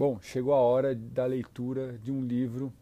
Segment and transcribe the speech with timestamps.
[0.00, 2.72] Bom, chegou a hora da leitura de um livro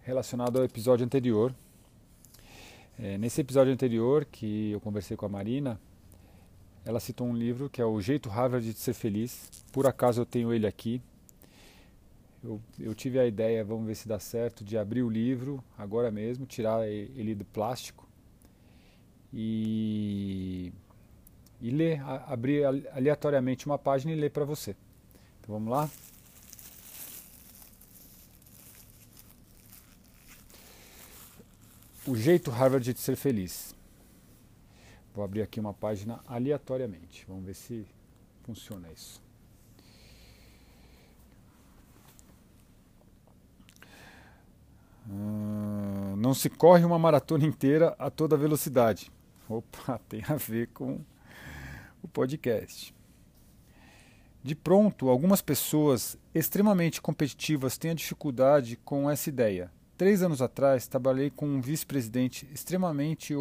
[0.00, 1.54] relacionado ao episódio anterior.
[2.98, 5.80] É, nesse episódio anterior, que eu conversei com a Marina,
[6.84, 9.48] ela citou um livro que é O Jeito Harvard de Ser Feliz.
[9.70, 11.00] Por acaso eu tenho ele aqui.
[12.42, 16.10] Eu, eu tive a ideia, vamos ver se dá certo, de abrir o livro agora
[16.10, 18.08] mesmo, tirar ele do plástico
[19.32, 20.72] e,
[21.60, 24.74] e ler, abrir aleatoriamente uma página e ler para você.
[25.40, 25.88] Então vamos lá?
[32.06, 33.74] O jeito Harvard de ser feliz.
[35.14, 37.24] Vou abrir aqui uma página aleatoriamente.
[37.26, 37.86] Vamos ver se
[38.42, 39.22] funciona isso.
[45.08, 49.10] Uh, não se corre uma maratona inteira a toda velocidade.
[49.48, 51.00] Opa, tem a ver com
[52.02, 52.94] o podcast.
[54.42, 59.70] De pronto, algumas pessoas extremamente competitivas têm a dificuldade com essa ideia.
[59.96, 63.32] Três anos atrás, trabalhei com um vice-presidente extremamente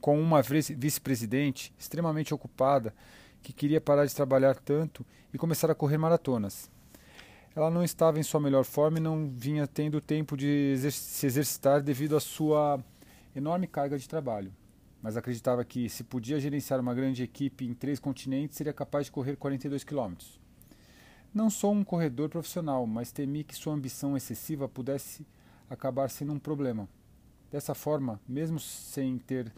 [0.00, 2.94] com uma vice-presidente extremamente ocupada
[3.42, 6.70] que queria parar de trabalhar tanto e começar a correr maratonas.
[7.54, 11.26] Ela não estava em sua melhor forma e não vinha tendo tempo de exer se
[11.26, 12.82] exercitar devido à sua
[13.34, 14.52] enorme carga de trabalho.
[15.02, 19.12] Mas acreditava que, se podia gerenciar uma grande equipe em três continentes, seria capaz de
[19.12, 20.40] correr 42 quilômetros.
[21.34, 25.26] Não sou um corredor profissional, mas temi que sua ambição excessiva pudesse
[25.68, 26.88] acabar sendo um problema.
[27.50, 29.52] Dessa forma, mesmo sem ter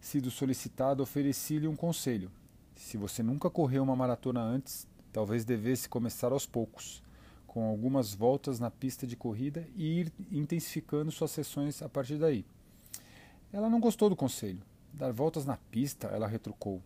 [0.00, 2.30] sido solicitado, ofereci-lhe um conselho.
[2.74, 7.02] Se você nunca correu uma maratona antes, talvez devesse começar aos poucos,
[7.46, 12.44] com algumas voltas na pista de corrida e ir intensificando suas sessões a partir daí.
[13.52, 14.62] Ela não gostou do conselho.
[14.92, 16.82] Dar voltas na pista, ela retrucou.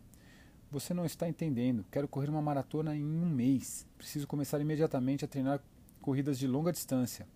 [0.71, 1.85] Você não está entendendo.
[1.91, 3.87] Quero correr uma maratona em um mês.
[3.97, 5.61] Preciso começar imediatamente a treinar
[6.01, 7.27] corridas de longa distância.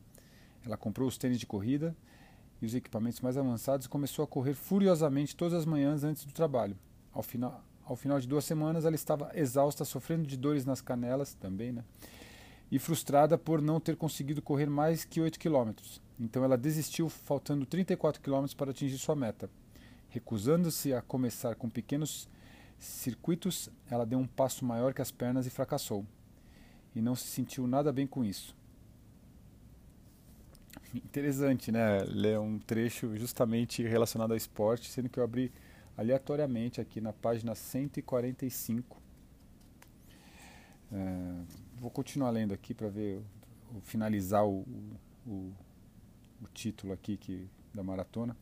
[0.64, 1.96] Ela comprou os tênis de corrida
[2.60, 6.32] e os equipamentos mais avançados e começou a correr furiosamente todas as manhãs antes do
[6.32, 6.76] trabalho.
[7.12, 11.34] Ao final, ao final de duas semanas, ela estava exausta, sofrendo de dores nas canelas
[11.34, 11.84] também, né?
[12.70, 16.02] E frustrada por não ter conseguido correr mais que 8 quilômetros.
[16.20, 19.48] Então ela desistiu, faltando 34 quilômetros para atingir sua meta.
[20.10, 22.28] Recusando-se a começar com pequenos
[22.78, 26.04] circuitos, ela deu um passo maior que as pernas e fracassou.
[26.94, 28.57] E não se sentiu nada bem com isso.
[30.94, 32.02] Interessante, né?
[32.04, 35.52] Ler um trecho justamente relacionado ao esporte, sendo que eu abri
[35.96, 39.02] aleatoriamente aqui na página 145.
[40.90, 41.42] É,
[41.78, 43.20] vou continuar lendo aqui para ver,
[43.82, 44.64] finalizar o,
[45.26, 45.52] o,
[46.40, 48.34] o, título aqui que, da maratona.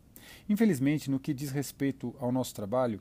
[0.48, 3.00] Infelizmente, no que diz respeito ao nosso trabalho,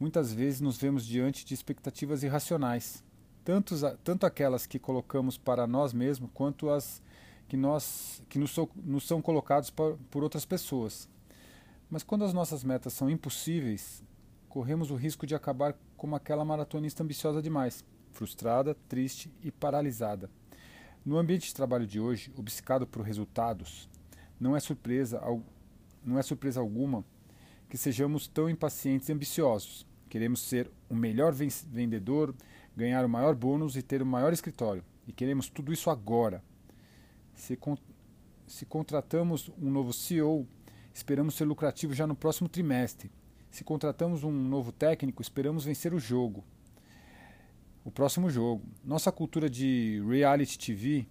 [0.00, 3.04] muitas vezes nos vemos diante de expectativas irracionais,
[3.44, 7.00] tanto, tanto aquelas que colocamos para nós mesmos quanto as
[7.48, 11.08] que, nós, que nos, so, nos são colocados por, por outras pessoas.
[11.90, 14.02] Mas quando as nossas metas são impossíveis,
[14.48, 20.30] corremos o risco de acabar como aquela maratonista ambiciosa demais, frustrada, triste e paralisada.
[21.04, 23.88] No ambiente de trabalho de hoje, obcecado por resultados,
[24.40, 25.20] não é surpresa,
[26.04, 27.04] não é surpresa alguma
[27.68, 29.86] que sejamos tão impacientes e ambiciosos.
[30.08, 32.34] Queremos ser o melhor vendedor,
[32.76, 34.84] ganhar o maior bônus e ter o maior escritório.
[35.06, 36.42] E queremos tudo isso agora,
[37.34, 37.76] se, con
[38.46, 40.46] se contratamos um novo CEO,
[40.92, 43.10] esperamos ser lucrativo já no próximo trimestre.
[43.50, 46.44] Se contratamos um novo técnico, esperamos vencer o jogo.
[47.84, 48.64] O próximo jogo.
[48.84, 51.06] Nossa cultura de reality TV,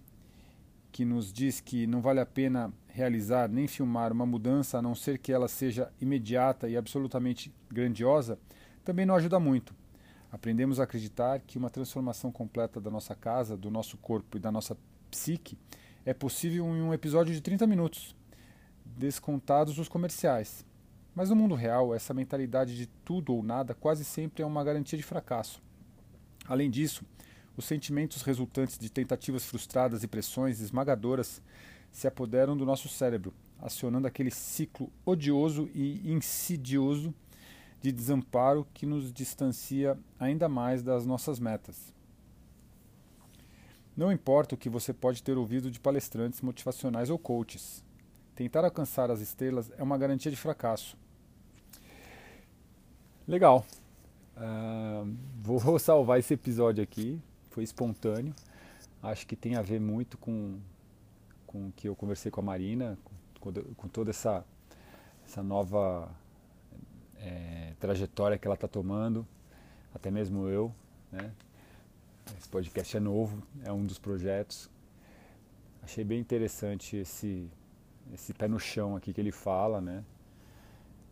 [0.92, 4.94] que nos diz que não vale a pena realizar nem filmar uma mudança a não
[4.94, 8.38] ser que ela seja imediata e absolutamente grandiosa,
[8.84, 9.74] também não ajuda muito.
[10.30, 14.52] Aprendemos a acreditar que uma transformação completa da nossa casa, do nosso corpo e da
[14.52, 14.76] nossa
[15.10, 15.56] psique
[16.04, 18.14] é possível em um episódio de 30 minutos,
[18.84, 20.64] descontados os comerciais.
[21.14, 24.98] Mas no mundo real, essa mentalidade de tudo ou nada quase sempre é uma garantia
[24.98, 25.62] de fracasso.
[26.46, 27.04] Além disso,
[27.56, 31.40] os sentimentos resultantes de tentativas frustradas e pressões esmagadoras
[31.90, 37.14] se apoderam do nosso cérebro, acionando aquele ciclo odioso e insidioso
[37.80, 41.93] de desamparo que nos distancia ainda mais das nossas metas.
[43.96, 47.84] Não importa o que você pode ter ouvido de palestrantes motivacionais ou coaches.
[48.34, 50.96] Tentar alcançar as estrelas é uma garantia de fracasso.
[53.26, 53.64] Legal.
[54.36, 57.20] Uh, vou salvar esse episódio aqui.
[57.50, 58.34] Foi espontâneo.
[59.00, 60.58] Acho que tem a ver muito com,
[61.46, 62.98] com o que eu conversei com a Marina,
[63.38, 64.44] com, com toda essa,
[65.24, 66.10] essa nova
[67.16, 69.26] é, trajetória que ela está tomando,
[69.94, 70.74] até mesmo eu.
[71.12, 71.30] Né?
[72.38, 74.70] Esse podcast é novo, é um dos projetos.
[75.82, 77.50] Achei bem interessante esse,
[78.12, 80.02] esse pé no chão aqui que ele fala, né?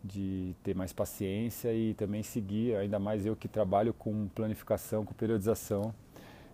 [0.03, 5.13] De ter mais paciência e também seguir, ainda mais eu que trabalho com planificação, com
[5.13, 5.93] periodização,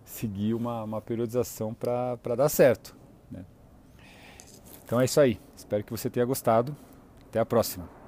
[0.04, 2.94] seguir uma, uma periodização para dar certo.
[3.30, 3.44] Né?
[4.84, 5.40] Então é isso aí.
[5.56, 6.76] Espero que você tenha gostado.
[7.26, 7.99] Até a próxima.